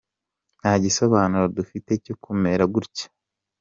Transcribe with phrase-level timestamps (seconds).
[0.59, 3.05] Nta gisobanuro dufite cyo kumera gutya.